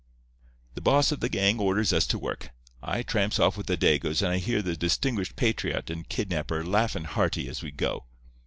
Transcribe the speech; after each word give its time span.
"The 0.73 0.81
boss 0.81 1.11
of 1.11 1.19
the 1.19 1.29
gang 1.29 1.59
orders 1.59 1.93
us 1.93 2.07
to 2.07 2.17
work. 2.17 2.49
I 2.81 3.03
tramps 3.03 3.37
off 3.37 3.55
with 3.55 3.67
the 3.67 3.77
Dagoes, 3.77 4.23
and 4.23 4.31
I 4.31 4.37
hears 4.37 4.63
the 4.63 4.75
distinguished 4.75 5.35
patriot 5.35 5.91
and 5.91 6.09
kidnapper 6.09 6.65
laughin' 6.65 7.03
hearty 7.03 7.47
as 7.47 7.61
we 7.61 7.69
go. 7.69 8.05